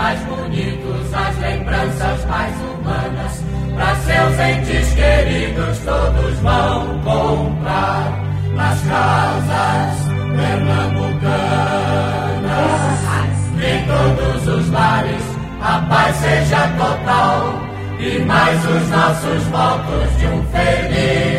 [0.00, 3.44] mais bonitos, as lembranças mais humanas.
[3.74, 8.18] Para seus entes queridos, todos vão comprar
[8.54, 11.30] nas casas pernambucanas.
[13.62, 15.22] Em todos os lares,
[15.60, 17.60] a paz seja total.
[17.98, 21.29] E mais os nossos votos de um feliz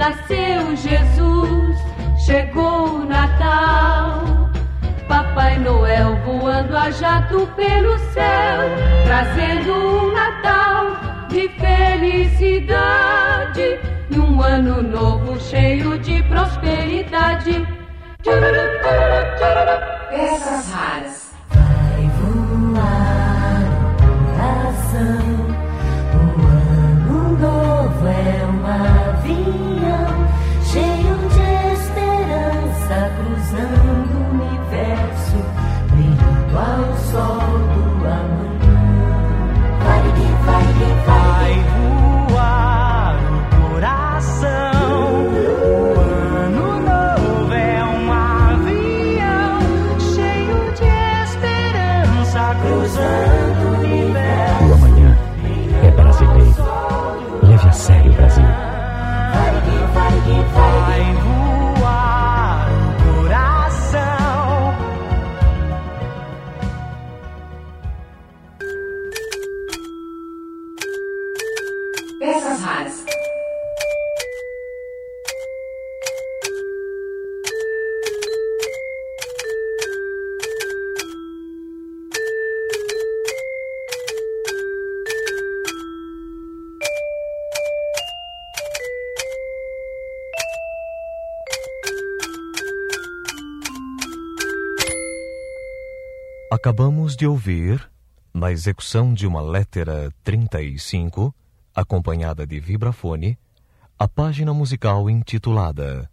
[0.00, 1.78] nasceu Jesus,
[2.24, 4.50] chegou o Natal.
[5.06, 8.60] Papai Noel voando a jato pelo céu,
[9.04, 12.80] trazendo um Natal de felicidade
[14.10, 17.79] e um ano novo cheio de prosperidade.
[20.10, 21.19] Peças raras.
[57.80, 58.44] sério, Brasil.
[58.44, 61.14] Vai que vai vai.
[61.14, 64.74] voar no coração.
[72.18, 73.04] Peças raras.
[96.52, 97.88] Acabamos de ouvir,
[98.34, 101.32] na execução de uma letra 35,
[101.72, 103.38] acompanhada de vibrafone,
[103.96, 106.10] a página musical intitulada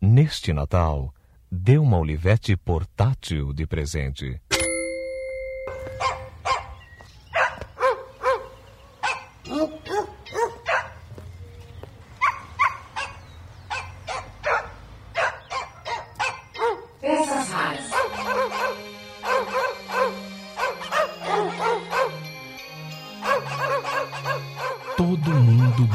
[0.00, 1.12] Neste Natal,
[1.52, 4.40] dê uma olivete portátil de presente.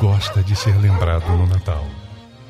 [0.00, 1.84] Gosta de ser lembrado no Natal.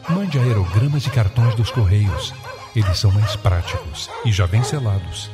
[0.09, 2.33] Mande aerogramas de cartões dos Correios.
[2.75, 5.31] Eles são mais práticos e já vêm selados.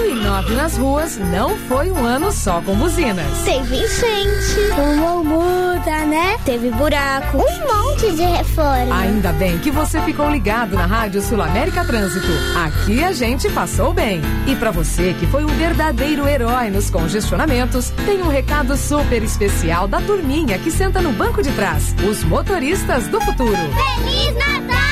[0.00, 3.26] 2009 nas ruas não foi um ano só com buzinas.
[3.44, 6.38] Teve enchente, uma muda, né?
[6.44, 8.98] Teve buraco, um monte de reforma.
[8.98, 12.28] Ainda bem que você ficou ligado na Rádio Sul América Trânsito.
[12.64, 14.22] Aqui a gente passou bem.
[14.46, 19.86] E para você que foi um verdadeiro herói nos congestionamentos, tem um recado super especial
[19.86, 21.94] da turminha que senta no banco de trás.
[22.08, 23.52] Os motoristas do futuro.
[23.52, 24.89] Feliz Natal!